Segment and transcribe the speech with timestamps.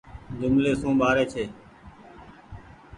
[0.39, 1.43] جملي سون ٻآري ڇي۔